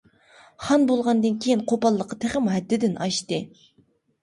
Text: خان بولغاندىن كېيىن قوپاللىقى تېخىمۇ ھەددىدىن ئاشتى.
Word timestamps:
خان 0.67 0.85
بولغاندىن 0.91 1.35
كېيىن 1.43 1.61
قوپاللىقى 1.73 2.19
تېخىمۇ 2.25 2.55
ھەددىدىن 2.57 2.99
ئاشتى. 3.07 3.43